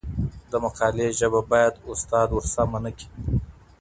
[0.51, 3.07] د مقالي ژبه باید استاد ورسمه نه کړي.